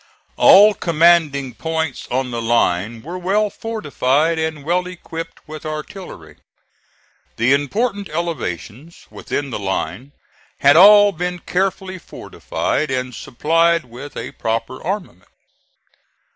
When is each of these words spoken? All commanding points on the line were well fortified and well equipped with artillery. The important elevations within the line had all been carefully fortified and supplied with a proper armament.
All 0.35 0.73
commanding 0.73 1.53
points 1.53 2.07
on 2.09 2.31
the 2.31 2.41
line 2.41 3.03
were 3.03 3.19
well 3.19 3.51
fortified 3.51 4.39
and 4.39 4.63
well 4.63 4.87
equipped 4.87 5.47
with 5.47 5.63
artillery. 5.63 6.37
The 7.37 7.53
important 7.53 8.09
elevations 8.09 9.05
within 9.11 9.51
the 9.51 9.59
line 9.59 10.13
had 10.61 10.75
all 10.75 11.11
been 11.11 11.37
carefully 11.37 11.99
fortified 11.99 12.89
and 12.89 13.13
supplied 13.13 13.85
with 13.85 14.17
a 14.17 14.31
proper 14.31 14.83
armament. 14.83 15.29